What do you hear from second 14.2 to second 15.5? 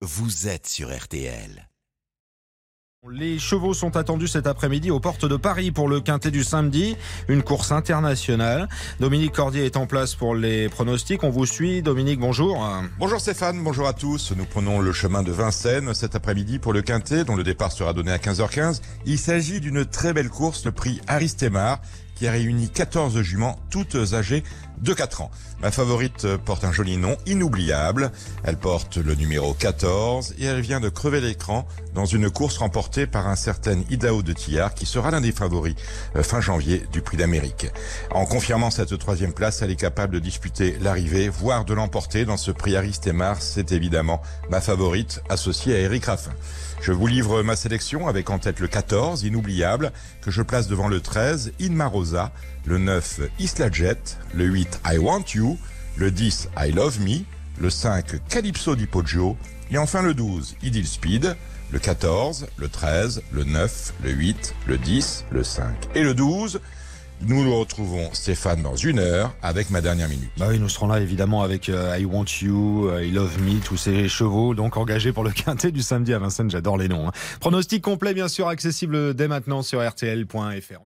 Nous prenons le chemin de